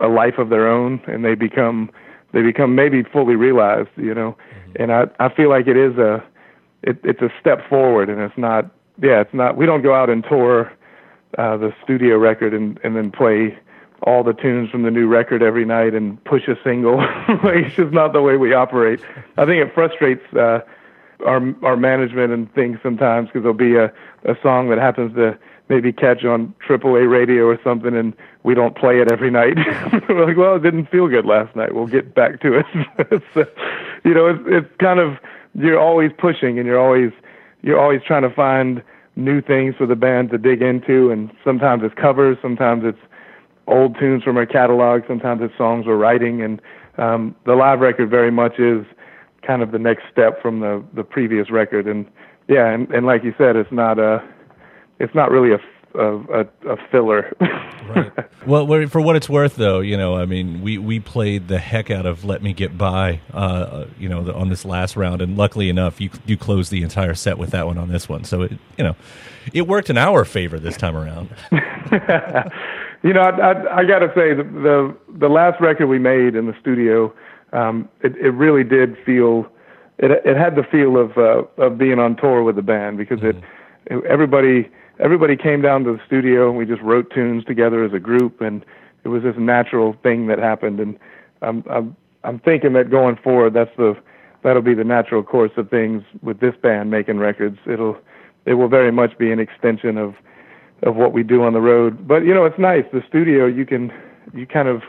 a 0.00 0.08
life 0.08 0.38
of 0.38 0.48
their 0.50 0.68
own 0.68 1.00
and 1.06 1.24
they 1.24 1.34
become 1.34 1.90
they 2.32 2.42
become 2.42 2.74
maybe 2.74 3.02
fully 3.04 3.36
realized 3.36 3.88
you 3.96 4.14
know 4.14 4.36
mm-hmm. 4.54 4.82
and 4.82 4.92
i 4.92 5.04
i 5.20 5.32
feel 5.32 5.48
like 5.48 5.66
it 5.66 5.76
is 5.76 5.96
a 5.98 6.22
it, 6.82 6.98
it's 7.04 7.22
a 7.22 7.30
step 7.40 7.58
forward 7.68 8.08
and 8.08 8.20
it's 8.20 8.36
not 8.36 8.64
yeah 9.00 9.20
it's 9.20 9.32
not 9.32 9.56
we 9.56 9.66
don't 9.66 9.82
go 9.82 9.94
out 9.94 10.10
and 10.10 10.24
tour 10.28 10.72
uh 11.38 11.56
the 11.56 11.72
studio 11.84 12.18
record 12.18 12.52
and 12.52 12.78
and 12.82 12.96
then 12.96 13.10
play 13.10 13.56
all 14.02 14.24
the 14.24 14.32
tunes 14.32 14.70
from 14.70 14.82
the 14.82 14.90
new 14.90 15.06
record 15.06 15.42
every 15.42 15.64
night 15.64 15.94
and 15.94 16.22
push 16.24 16.48
a 16.48 16.56
single. 16.64 16.98
it's 17.28 17.74
just 17.76 17.92
not 17.92 18.12
the 18.12 18.22
way 18.22 18.36
we 18.36 18.52
operate. 18.52 19.00
I 19.36 19.44
think 19.44 19.64
it 19.64 19.72
frustrates 19.74 20.24
uh, 20.34 20.60
our 21.24 21.54
our 21.62 21.76
management 21.76 22.32
and 22.32 22.52
things 22.54 22.78
sometimes 22.82 23.28
because 23.28 23.42
there'll 23.42 23.54
be 23.54 23.76
a 23.76 23.92
a 24.24 24.36
song 24.42 24.68
that 24.70 24.78
happens 24.78 25.14
to 25.16 25.38
maybe 25.68 25.92
catch 25.92 26.24
on 26.24 26.54
AAA 26.68 27.10
radio 27.10 27.44
or 27.44 27.58
something, 27.62 27.96
and 27.96 28.14
we 28.42 28.54
don't 28.54 28.76
play 28.76 29.00
it 29.00 29.10
every 29.10 29.30
night. 29.30 29.56
We're 30.08 30.26
like, 30.26 30.36
well, 30.36 30.56
it 30.56 30.62
didn't 30.62 30.90
feel 30.90 31.08
good 31.08 31.24
last 31.24 31.54
night. 31.56 31.74
We'll 31.74 31.86
get 31.86 32.14
back 32.14 32.40
to 32.42 32.58
it. 32.58 32.66
uh, 33.36 33.44
you 34.04 34.14
know, 34.14 34.26
it's 34.26 34.42
it's 34.46 34.76
kind 34.78 35.00
of 35.00 35.16
you're 35.54 35.78
always 35.78 36.10
pushing 36.18 36.58
and 36.58 36.66
you're 36.66 36.80
always 36.80 37.12
you're 37.62 37.80
always 37.80 38.00
trying 38.06 38.22
to 38.22 38.34
find 38.34 38.82
new 39.14 39.40
things 39.40 39.74
for 39.76 39.86
the 39.86 39.96
band 39.96 40.30
to 40.30 40.38
dig 40.38 40.62
into, 40.62 41.10
and 41.10 41.30
sometimes 41.44 41.82
it's 41.84 41.94
covers, 41.94 42.36
sometimes 42.42 42.82
it's 42.84 42.98
old 43.66 43.98
tunes 43.98 44.22
from 44.22 44.36
our 44.36 44.46
catalog. 44.46 45.02
Sometimes 45.06 45.40
it's 45.42 45.56
songs 45.56 45.86
we're 45.86 45.96
writing, 45.96 46.42
and 46.42 46.60
um, 46.98 47.34
the 47.46 47.54
live 47.54 47.80
record 47.80 48.10
very 48.10 48.30
much 48.30 48.58
is 48.58 48.84
kind 49.46 49.62
of 49.62 49.72
the 49.72 49.78
next 49.78 50.04
step 50.10 50.40
from 50.40 50.60
the 50.60 50.84
the 50.94 51.04
previous 51.04 51.50
record. 51.50 51.86
And 51.86 52.06
yeah, 52.48 52.68
and, 52.68 52.90
and 52.90 53.06
like 53.06 53.24
you 53.24 53.34
said, 53.38 53.56
it's 53.56 53.72
not 53.72 53.98
a 53.98 54.22
it's 54.98 55.14
not 55.14 55.30
really 55.30 55.52
a 55.52 55.58
a, 55.94 56.46
a, 56.68 56.76
filler. 56.90 57.32
right. 57.40 58.12
Well, 58.46 58.66
for 58.88 59.00
what 59.00 59.14
it's 59.14 59.28
worth, 59.28 59.54
though, 59.54 59.78
you 59.78 59.96
know, 59.96 60.16
I 60.16 60.26
mean, 60.26 60.62
we, 60.62 60.76
we 60.76 60.98
played 60.98 61.46
the 61.46 61.60
heck 61.60 61.92
out 61.92 62.06
of 62.06 62.24
"Let 62.24 62.42
Me 62.42 62.52
Get 62.52 62.76
By," 62.76 63.20
uh, 63.32 63.84
you 63.96 64.08
know, 64.08 64.24
the, 64.24 64.34
on 64.34 64.48
this 64.48 64.64
last 64.64 64.96
round, 64.96 65.22
and 65.22 65.36
luckily 65.36 65.68
enough, 65.68 66.00
you 66.00 66.10
you 66.26 66.36
closed 66.36 66.72
the 66.72 66.82
entire 66.82 67.14
set 67.14 67.38
with 67.38 67.50
that 67.50 67.66
one 67.66 67.78
on 67.78 67.88
this 67.88 68.08
one, 68.08 68.24
so 68.24 68.42
it 68.42 68.52
you 68.76 68.82
know, 68.82 68.96
it 69.52 69.68
worked 69.68 69.90
in 69.90 69.96
our 69.96 70.24
favor 70.24 70.58
this 70.58 70.76
time 70.76 70.96
around. 70.96 71.28
You 73.02 73.12
know, 73.12 73.20
I, 73.20 73.52
I, 73.52 73.78
I 73.78 73.84
got 73.84 74.00
to 74.00 74.08
say 74.14 74.34
the, 74.34 74.44
the 74.44 74.96
the 75.18 75.28
last 75.28 75.60
record 75.60 75.86
we 75.88 75.98
made 75.98 76.36
in 76.36 76.46
the 76.46 76.54
studio, 76.60 77.12
um, 77.52 77.88
it, 78.02 78.16
it 78.16 78.30
really 78.30 78.64
did 78.64 78.96
feel, 79.04 79.46
it 79.98 80.10
it 80.24 80.36
had 80.36 80.54
the 80.56 80.62
feel 80.62 80.96
of 80.96 81.16
uh, 81.18 81.42
of 81.62 81.78
being 81.78 81.98
on 81.98 82.16
tour 82.16 82.42
with 82.42 82.56
the 82.56 82.62
band 82.62 82.98
because 82.98 83.20
it, 83.22 83.36
mm-hmm. 83.36 83.98
it 83.98 84.04
everybody 84.04 84.70
everybody 85.00 85.36
came 85.36 85.62
down 85.62 85.84
to 85.84 85.92
the 85.92 86.00
studio 86.06 86.48
and 86.48 86.56
we 86.56 86.64
just 86.64 86.82
wrote 86.82 87.10
tunes 87.10 87.44
together 87.44 87.84
as 87.84 87.92
a 87.92 87.98
group 87.98 88.40
and 88.40 88.64
it 89.04 89.08
was 89.08 89.22
this 89.24 89.34
natural 89.36 89.96
thing 90.02 90.28
that 90.28 90.38
happened 90.38 90.78
and 90.78 90.96
I'm 91.40 91.64
I'm 91.68 91.96
I'm 92.22 92.38
thinking 92.38 92.72
that 92.74 92.90
going 92.90 93.16
forward 93.16 93.54
that's 93.54 93.74
the 93.76 93.96
that'll 94.42 94.62
be 94.62 94.74
the 94.74 94.84
natural 94.84 95.22
course 95.22 95.52
of 95.56 95.70
things 95.70 96.02
with 96.22 96.40
this 96.40 96.54
band 96.62 96.90
making 96.90 97.18
records. 97.18 97.58
It'll 97.66 97.96
it 98.44 98.54
will 98.54 98.68
very 98.68 98.90
much 98.90 99.16
be 99.18 99.30
an 99.30 99.38
extension 99.38 99.96
of 99.96 100.14
of 100.82 100.96
what 100.96 101.12
we 101.12 101.22
do 101.22 101.42
on 101.42 101.52
the 101.52 101.60
road. 101.60 102.06
But 102.06 102.24
you 102.24 102.34
know, 102.34 102.44
it's 102.44 102.58
nice. 102.58 102.84
The 102.92 103.02
studio, 103.08 103.46
you 103.46 103.64
can 103.64 103.92
you 104.34 104.46
kind 104.46 104.68
of 104.68 104.82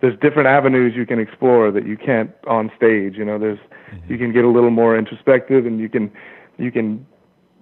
there's 0.00 0.18
different 0.20 0.48
avenues 0.48 0.94
you 0.94 1.06
can 1.06 1.18
explore 1.18 1.70
that 1.72 1.86
you 1.86 1.96
can't 1.96 2.30
on 2.46 2.70
stage. 2.76 3.16
You 3.16 3.24
know, 3.24 3.38
there's 3.38 3.58
mm-hmm. 3.58 4.12
you 4.12 4.18
can 4.18 4.32
get 4.32 4.44
a 4.44 4.48
little 4.48 4.70
more 4.70 4.96
introspective, 4.96 5.66
and 5.66 5.80
you 5.80 5.88
can 5.88 6.10
you 6.58 6.70
can 6.70 7.06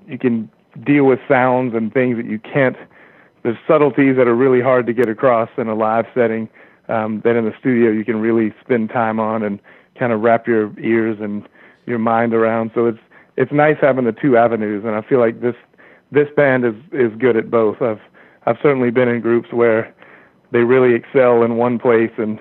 you 0.07 0.19
can 0.19 0.51
deal 0.85 1.05
with 1.05 1.19
sounds 1.27 1.75
and 1.75 1.93
things 1.93 2.17
that 2.17 2.27
you 2.27 2.39
can't. 2.39 2.77
There's 3.43 3.57
subtleties 3.67 4.17
that 4.17 4.27
are 4.27 4.35
really 4.35 4.61
hard 4.61 4.87
to 4.87 4.93
get 4.93 5.09
across 5.09 5.49
in 5.57 5.69
a 5.69 5.75
live 5.75 6.07
setting. 6.15 6.49
Um, 6.89 7.21
that 7.25 7.35
in 7.35 7.45
the 7.45 7.55
studio 7.59 7.91
you 7.91 8.05
can 8.05 8.21
really 8.21 8.55
spend 8.63 8.91
time 8.91 9.19
on 9.19 9.43
and 9.43 9.59
kind 9.99 10.13
of 10.13 10.21
wrap 10.21 10.47
your 10.47 10.73
ears 10.79 11.19
and 11.21 11.49
your 11.85 11.99
mind 11.99 12.33
around. 12.33 12.71
So 12.75 12.87
it's 12.87 13.01
it's 13.37 13.53
nice 13.53 13.77
having 13.81 14.05
the 14.05 14.13
two 14.13 14.37
avenues, 14.37 14.85
and 14.85 14.95
I 14.95 15.03
feel 15.03 15.19
like 15.19 15.41
this 15.41 15.57
this 16.17 16.29
band 16.35 16.65
is 16.65 16.75
is 16.93 17.13
good 17.19 17.37
at 17.37 17.51
both. 17.51 17.83
I've 17.83 18.01
I've 18.47 18.57
certainly 18.63 18.91
been 18.91 19.09
in 19.09 19.21
groups 19.21 19.53
where 19.53 19.95
they 20.51 20.61
really 20.61 20.95
excel 20.95 21.43
in 21.43 21.57
one 21.57 21.79
place 21.79 22.13
and 22.17 22.41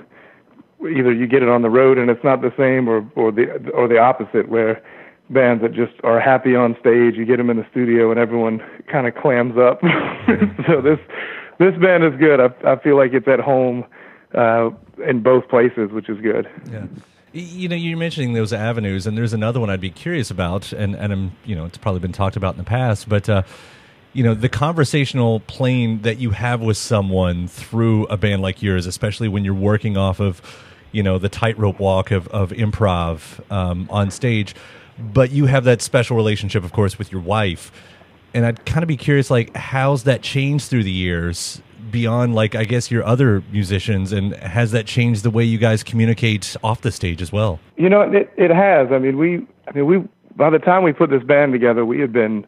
either 0.81 1.11
you 1.11 1.27
get 1.27 1.43
it 1.43 1.49
on 1.49 1.61
the 1.61 1.69
road 1.69 1.97
and 1.97 2.09
it's 2.09 2.23
not 2.23 2.41
the 2.41 2.53
same, 2.57 2.87
or 2.87 3.05
or 3.15 3.31
the 3.31 3.69
or 3.71 3.87
the 3.87 3.99
opposite, 3.99 4.47
where 4.49 4.81
bands 5.29 5.61
that 5.61 5.73
just 5.73 5.93
are 6.03 6.19
happy 6.19 6.55
on 6.55 6.77
stage, 6.79 7.15
you 7.15 7.25
get 7.25 7.37
them 7.37 7.49
in 7.49 7.57
the 7.57 7.65
studio 7.71 8.11
and 8.11 8.19
everyone 8.19 8.63
kind 8.87 9.07
of 9.07 9.15
clams 9.15 9.57
up. 9.57 9.81
so 10.67 10.81
this 10.81 10.99
this 11.59 11.75
band 11.81 12.03
is 12.03 12.13
good. 12.17 12.39
I, 12.39 12.49
I 12.65 12.75
feel 12.77 12.95
like 12.95 13.13
it's 13.13 13.27
at 13.27 13.39
home 13.39 13.83
uh, 14.33 14.69
in 15.05 15.21
both 15.21 15.47
places, 15.49 15.91
which 15.91 16.09
is 16.09 16.19
good. 16.21 16.49
Yeah. 16.71 16.85
You 17.37 17.67
know, 17.67 17.75
you're 17.75 17.97
mentioning 17.97 18.31
those 18.31 18.53
avenues, 18.53 19.05
and 19.05 19.17
there's 19.17 19.33
another 19.33 19.59
one 19.59 19.69
I'd 19.69 19.81
be 19.81 19.89
curious 19.89 20.31
about, 20.31 20.71
and 20.71 20.95
and 20.95 21.11
I'm, 21.11 21.31
you 21.43 21.53
know, 21.53 21.65
it's 21.65 21.77
probably 21.77 21.99
been 21.99 22.13
talked 22.13 22.37
about 22.37 22.53
in 22.53 22.57
the 22.57 22.63
past, 22.63 23.09
but 23.09 23.27
uh, 23.27 23.43
you 24.13 24.23
know, 24.23 24.33
the 24.33 24.47
conversational 24.47 25.41
plane 25.41 26.01
that 26.03 26.17
you 26.17 26.29
have 26.31 26.61
with 26.61 26.77
someone 26.77 27.49
through 27.49 28.05
a 28.05 28.15
band 28.15 28.41
like 28.41 28.61
yours, 28.61 28.85
especially 28.85 29.27
when 29.27 29.43
you're 29.43 29.53
working 29.53 29.97
off 29.97 30.21
of, 30.21 30.41
you 30.93 31.03
know, 31.03 31.17
the 31.17 31.27
tightrope 31.27 31.77
walk 31.77 32.11
of 32.11 32.29
of 32.29 32.51
improv 32.51 33.41
um, 33.51 33.89
on 33.91 34.11
stage, 34.11 34.55
but 34.97 35.31
you 35.31 35.47
have 35.47 35.65
that 35.65 35.81
special 35.81 36.15
relationship, 36.15 36.63
of 36.63 36.71
course, 36.71 36.97
with 36.97 37.11
your 37.11 37.19
wife, 37.19 37.69
and 38.33 38.45
I'd 38.45 38.65
kind 38.65 38.81
of 38.81 38.87
be 38.87 38.95
curious, 38.95 39.29
like, 39.29 39.53
how's 39.57 40.05
that 40.05 40.21
changed 40.21 40.69
through 40.69 40.83
the 40.83 40.91
years? 40.91 41.61
Beyond 41.91 42.35
like 42.35 42.55
I 42.55 42.63
guess 42.63 42.91
your 42.91 43.03
other 43.03 43.43
musicians 43.51 44.11
and 44.11 44.35
has 44.37 44.71
that 44.71 44.85
changed 44.85 45.23
the 45.23 45.31
way 45.31 45.43
you 45.43 45.57
guys 45.57 45.83
communicate 45.83 46.55
off 46.63 46.81
the 46.81 46.91
stage 46.91 47.21
as 47.21 47.31
well? 47.31 47.59
You 47.77 47.89
know, 47.89 48.01
it 48.01 48.31
it 48.37 48.51
has. 48.51 48.91
I 48.91 48.99
mean, 48.99 49.17
we 49.17 49.45
I 49.67 49.71
mean, 49.73 49.85
we 49.85 50.03
by 50.35 50.49
the 50.49 50.59
time 50.59 50.83
we 50.83 50.93
put 50.93 51.09
this 51.09 51.23
band 51.23 51.53
together, 51.53 51.85
we 51.85 51.99
had 51.99 52.11
been 52.11 52.45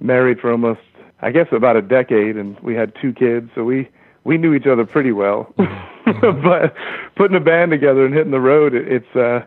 married 0.00 0.40
for 0.40 0.50
almost 0.50 0.80
I 1.20 1.30
guess 1.30 1.46
about 1.52 1.76
a 1.76 1.82
decade 1.82 2.36
and 2.36 2.58
we 2.60 2.74
had 2.74 2.92
two 3.00 3.12
kids, 3.12 3.50
so 3.54 3.64
we 3.64 3.88
we 4.24 4.38
knew 4.38 4.54
each 4.54 4.66
other 4.66 4.84
pretty 4.84 5.12
well. 5.12 5.52
But 6.08 6.74
putting 7.16 7.36
a 7.36 7.40
band 7.40 7.70
together 7.70 8.06
and 8.06 8.14
hitting 8.14 8.30
the 8.30 8.40
road, 8.40 8.74
it's 8.74 9.14
uh 9.14 9.40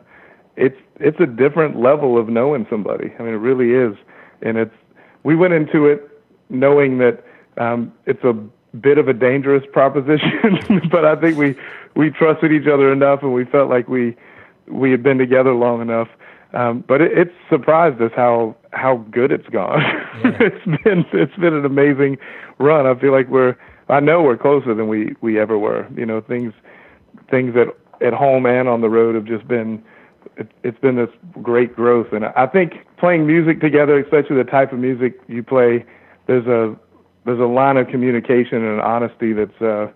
it's 0.55 0.77
it's 0.99 1.19
a 1.19 1.25
different 1.25 1.79
level 1.79 2.17
of 2.17 2.29
knowing 2.29 2.67
somebody. 2.69 3.11
I 3.17 3.23
mean, 3.23 3.33
it 3.33 3.37
really 3.37 3.71
is. 3.71 3.97
And 4.41 4.57
it's 4.57 4.75
we 5.23 5.35
went 5.35 5.53
into 5.53 5.87
it 5.87 6.07
knowing 6.49 6.99
that 6.99 7.23
um 7.57 7.91
it's 8.05 8.23
a 8.23 8.33
bit 8.79 8.97
of 8.97 9.07
a 9.07 9.13
dangerous 9.13 9.63
proposition, 9.71 10.81
but 10.91 11.05
I 11.05 11.15
think 11.15 11.37
we 11.37 11.55
we 11.95 12.09
trusted 12.09 12.51
each 12.51 12.67
other 12.67 12.91
enough, 12.91 13.21
and 13.21 13.33
we 13.33 13.45
felt 13.45 13.69
like 13.69 13.87
we 13.87 14.15
we 14.67 14.91
had 14.91 15.03
been 15.03 15.17
together 15.17 15.53
long 15.53 15.81
enough. 15.81 16.07
Um, 16.53 16.83
but 16.87 17.01
it, 17.01 17.17
it's 17.17 17.33
surprised 17.49 18.01
us 18.01 18.11
how 18.15 18.55
how 18.73 18.97
good 19.11 19.31
it's 19.31 19.47
gone. 19.47 19.81
Yeah. 20.23 20.37
it's 20.41 20.83
been 20.83 21.05
it's 21.13 21.35
been 21.37 21.53
an 21.53 21.65
amazing 21.65 22.17
run. 22.59 22.85
I 22.85 22.99
feel 22.99 23.11
like 23.13 23.27
we're 23.29 23.55
I 23.89 24.01
know 24.01 24.21
we're 24.21 24.37
closer 24.37 24.73
than 24.73 24.87
we 24.87 25.15
we 25.21 25.39
ever 25.39 25.57
were. 25.57 25.87
You 25.95 26.05
know 26.05 26.19
things 26.21 26.53
things 27.29 27.55
that 27.55 27.67
at 28.05 28.13
home 28.13 28.45
and 28.45 28.67
on 28.67 28.81
the 28.81 28.89
road 28.89 29.15
have 29.15 29.25
just 29.25 29.47
been 29.47 29.81
it, 30.37 30.51
it's 30.63 30.79
been 30.79 30.97
this 30.97 31.09
great 31.41 31.75
growth. 31.75 32.07
And 32.11 32.25
I 32.25 32.45
think 32.45 32.73
playing 32.97 33.25
music 33.25 33.61
together, 33.61 33.97
especially 33.99 34.35
the 34.35 34.43
type 34.43 34.73
of 34.73 34.79
music 34.79 35.19
you 35.27 35.43
play, 35.43 35.85
there's 36.27 36.45
a 36.45 36.75
there's 37.25 37.39
a 37.39 37.43
line 37.43 37.77
of 37.77 37.87
communication 37.87 38.65
and 38.65 38.81
honesty 38.81 39.33
that's 39.33 39.61
uh, 39.61 39.87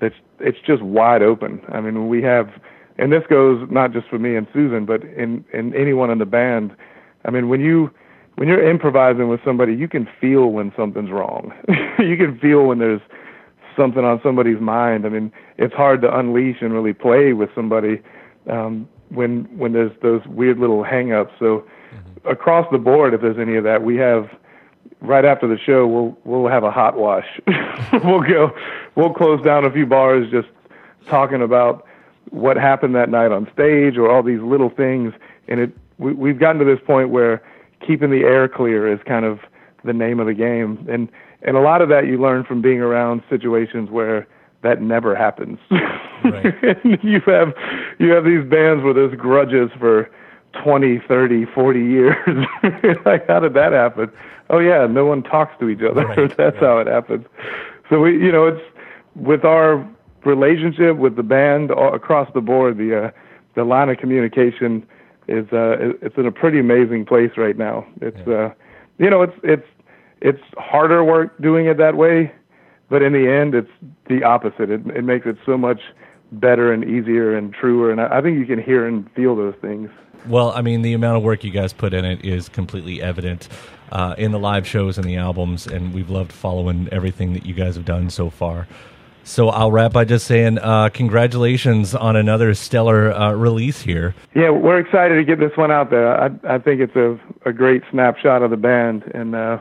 that's 0.00 0.14
it's 0.40 0.58
just 0.66 0.82
wide 0.82 1.22
open. 1.22 1.60
I 1.68 1.80
mean, 1.80 2.08
we 2.08 2.22
have, 2.22 2.50
and 2.98 3.12
this 3.12 3.22
goes 3.28 3.66
not 3.70 3.92
just 3.92 4.08
for 4.08 4.18
me 4.18 4.36
and 4.36 4.46
Susan, 4.52 4.84
but 4.84 5.02
in 5.04 5.44
in 5.52 5.74
anyone 5.74 6.10
in 6.10 6.18
the 6.18 6.26
band. 6.26 6.74
I 7.24 7.30
mean, 7.30 7.48
when 7.48 7.60
you 7.60 7.90
when 8.36 8.48
you're 8.48 8.68
improvising 8.68 9.28
with 9.28 9.40
somebody, 9.44 9.74
you 9.74 9.88
can 9.88 10.08
feel 10.20 10.48
when 10.48 10.72
something's 10.76 11.10
wrong. 11.10 11.52
you 11.98 12.16
can 12.16 12.38
feel 12.38 12.66
when 12.66 12.78
there's 12.78 13.00
something 13.76 14.04
on 14.04 14.20
somebody's 14.22 14.60
mind. 14.60 15.06
I 15.06 15.10
mean, 15.10 15.32
it's 15.58 15.74
hard 15.74 16.02
to 16.02 16.18
unleash 16.18 16.58
and 16.60 16.72
really 16.72 16.92
play 16.92 17.32
with 17.32 17.50
somebody 17.54 18.00
um, 18.50 18.88
when 19.10 19.44
when 19.56 19.72
there's 19.72 19.92
those 20.02 20.22
weird 20.26 20.58
little 20.58 20.82
hang-ups. 20.82 21.32
So 21.38 21.64
mm-hmm. 21.94 22.28
across 22.28 22.66
the 22.72 22.78
board, 22.78 23.14
if 23.14 23.20
there's 23.20 23.38
any 23.38 23.56
of 23.56 23.64
that, 23.64 23.82
we 23.82 23.96
have 23.96 24.28
right 25.06 25.24
after 25.24 25.46
the 25.46 25.58
show, 25.58 25.86
we'll 25.86 26.16
we'll 26.24 26.50
have 26.50 26.64
a 26.64 26.70
hot 26.70 26.98
wash. 26.98 27.26
we'll 28.04 28.22
go, 28.22 28.50
we'll 28.94 29.12
close 29.12 29.42
down 29.44 29.64
a 29.64 29.70
few 29.70 29.86
bars 29.86 30.30
just 30.30 30.48
talking 31.08 31.42
about 31.42 31.86
what 32.30 32.56
happened 32.56 32.94
that 32.94 33.08
night 33.08 33.32
on 33.32 33.48
stage 33.52 33.96
or 33.96 34.10
all 34.10 34.22
these 34.22 34.40
little 34.40 34.70
things. 34.70 35.14
And 35.48 35.60
it 35.60 35.72
we, 35.98 36.12
we've 36.12 36.38
gotten 36.38 36.58
to 36.58 36.64
this 36.64 36.80
point 36.84 37.10
where 37.10 37.42
keeping 37.86 38.10
the 38.10 38.22
air 38.22 38.48
clear 38.48 38.92
is 38.92 39.00
kind 39.06 39.24
of 39.24 39.40
the 39.84 39.92
name 39.92 40.20
of 40.20 40.26
the 40.26 40.34
game. 40.34 40.86
And 40.90 41.08
and 41.42 41.56
a 41.56 41.60
lot 41.60 41.82
of 41.82 41.88
that 41.90 42.06
you 42.06 42.20
learn 42.20 42.44
from 42.44 42.60
being 42.60 42.80
around 42.80 43.22
situations 43.30 43.90
where 43.90 44.26
that 44.62 44.82
never 44.82 45.14
happens. 45.14 45.58
Right. 46.24 46.54
you 47.02 47.20
have 47.26 47.54
you 47.98 48.10
have 48.10 48.24
these 48.24 48.44
bands 48.48 48.82
where 48.82 48.94
there's 48.94 49.14
grudges 49.14 49.70
for 49.78 50.10
20, 50.62 51.00
30, 51.06 51.46
40 51.46 51.80
years. 51.80 52.46
like 53.04 53.26
how 53.26 53.40
did 53.40 53.54
that 53.54 53.72
happen? 53.72 54.10
oh 54.50 54.58
yeah, 54.58 54.86
no 54.86 55.06
one 55.06 55.22
talks 55.22 55.58
to 55.60 55.68
each 55.68 55.82
other. 55.82 56.06
Right, 56.06 56.16
That's 56.36 56.54
right. 56.54 56.62
how 56.62 56.78
it 56.78 56.86
happens. 56.86 57.26
So 57.88 58.00
we, 58.00 58.12
you 58.12 58.32
know, 58.32 58.46
it's 58.46 58.62
with 59.14 59.44
our 59.44 59.86
relationship 60.24 60.96
with 60.96 61.16
the 61.16 61.22
band 61.22 61.70
all, 61.70 61.94
across 61.94 62.28
the 62.34 62.40
board. 62.40 62.78
The 62.78 63.06
uh, 63.06 63.10
the 63.54 63.64
line 63.64 63.88
of 63.88 63.98
communication 63.98 64.86
is 65.28 65.46
uh, 65.52 65.94
it's 66.02 66.16
in 66.16 66.26
a 66.26 66.32
pretty 66.32 66.58
amazing 66.58 67.06
place 67.06 67.32
right 67.36 67.56
now. 67.56 67.86
It's 68.00 68.18
yeah. 68.26 68.34
uh, 68.34 68.54
you 68.98 69.10
know, 69.10 69.22
it's 69.22 69.36
it's 69.42 69.66
it's 70.20 70.42
harder 70.56 71.04
work 71.04 71.40
doing 71.40 71.66
it 71.66 71.76
that 71.78 71.96
way, 71.96 72.32
but 72.88 73.02
in 73.02 73.12
the 73.12 73.28
end, 73.30 73.54
it's 73.54 73.70
the 74.08 74.24
opposite. 74.24 74.70
It 74.70 74.86
it 74.88 75.02
makes 75.02 75.26
it 75.26 75.36
so 75.44 75.56
much 75.56 75.80
better 76.32 76.72
and 76.72 76.84
easier 76.84 77.36
and 77.36 77.52
truer, 77.54 77.90
and 77.90 78.00
I, 78.00 78.18
I 78.18 78.20
think 78.22 78.38
you 78.38 78.46
can 78.46 78.62
hear 78.62 78.86
and 78.86 79.10
feel 79.12 79.36
those 79.36 79.54
things. 79.60 79.90
Well, 80.28 80.50
I 80.50 80.60
mean, 80.60 80.82
the 80.82 80.92
amount 80.92 81.18
of 81.18 81.22
work 81.22 81.44
you 81.44 81.50
guys 81.50 81.72
put 81.72 81.94
in 81.94 82.04
it 82.04 82.24
is 82.24 82.48
completely 82.48 83.00
evident 83.00 83.48
uh, 83.92 84.14
in 84.18 84.32
the 84.32 84.38
live 84.38 84.66
shows 84.66 84.98
and 84.98 85.06
the 85.06 85.16
albums, 85.16 85.66
and 85.66 85.94
we've 85.94 86.10
loved 86.10 86.32
following 86.32 86.88
everything 86.90 87.32
that 87.34 87.46
you 87.46 87.54
guys 87.54 87.76
have 87.76 87.84
done 87.84 88.10
so 88.10 88.30
far. 88.30 88.66
So 89.22 89.48
I'll 89.48 89.72
wrap 89.72 89.92
by 89.92 90.04
just 90.04 90.26
saying 90.26 90.58
uh, 90.58 90.88
congratulations 90.90 91.96
on 91.96 92.14
another 92.14 92.54
stellar 92.54 93.12
uh, 93.12 93.32
release 93.32 93.82
here. 93.82 94.14
Yeah, 94.34 94.50
we're 94.50 94.78
excited 94.78 95.16
to 95.16 95.24
get 95.24 95.40
this 95.40 95.56
one 95.56 95.72
out 95.72 95.90
there. 95.90 96.16
I, 96.16 96.30
I 96.48 96.58
think 96.58 96.80
it's 96.80 96.94
a, 96.94 97.18
a 97.44 97.52
great 97.52 97.82
snapshot 97.90 98.42
of 98.42 98.50
the 98.50 98.56
band, 98.56 99.02
and 99.14 99.34
uh, 99.34 99.58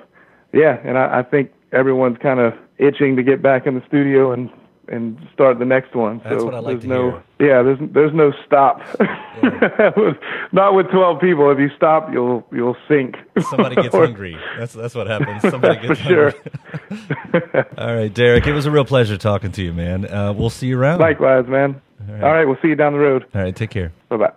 yeah, 0.54 0.80
and 0.84 0.98
I, 0.98 1.20
I 1.20 1.24
think 1.24 1.52
everyone's 1.72 2.18
kind 2.20 2.40
of 2.40 2.54
itching 2.78 3.16
to 3.16 3.24
get 3.24 3.42
back 3.42 3.66
in 3.66 3.74
the 3.74 3.84
studio 3.88 4.32
and 4.32 4.50
and 4.88 5.18
start 5.34 5.60
the 5.60 5.66
next 5.66 5.96
one. 5.96 6.22
That's 6.24 6.40
so 6.40 6.46
what 6.46 6.56
I 6.56 6.60
like 6.60 6.78
there's 6.78 6.86
no, 6.86 7.22
hear. 7.38 7.48
Yeah, 7.48 7.64
there's 7.64 7.80
there's 7.92 8.14
no 8.14 8.32
stop. 8.46 8.82
Yeah. 9.00 9.92
Not 10.52 10.76
with 10.76 10.90
twelve 10.92 11.20
people. 11.20 11.52
If 11.52 11.60
you 11.60 11.70
stop, 11.76 12.10
you'll 12.12 12.46
you'll 12.52 12.78
sink. 12.88 13.16
Somebody 13.50 13.76
gets 13.76 13.96
hungry. 13.96 14.38
That's 14.58 14.74
that's 14.74 14.96
what 14.96 15.08
happens. 15.08 15.42
Somebody 15.42 15.88
gets 15.88 16.00
hungry. 16.02 16.34
Sure. 16.34 17.66
All 17.78 17.96
right, 17.96 18.14
Derek. 18.14 18.48
It 18.48 18.54
was 18.54 18.66
a 18.66 18.72
real 18.72 18.86
pleasure 18.86 19.18
talking 19.18 19.52
to 19.54 19.64
you, 19.64 19.74
man. 19.74 20.06
Uh, 20.06 20.34
we'll 20.34 20.50
see 20.50 20.68
you 20.68 20.80
around. 20.80 21.00
Likewise, 21.00 21.48
man. 21.48 21.82
All 22.08 22.14
right. 22.14 22.24
All 22.24 22.34
right, 22.34 22.46
we'll 22.46 22.58
see 22.62 22.68
you 22.68 22.76
down 22.76 22.94
the 22.94 23.00
road. 23.00 23.26
All 23.34 23.42
right, 23.42 23.56
take 23.56 23.70
care. 23.70 23.92
Bye 24.10 24.18
bye. 24.18 24.32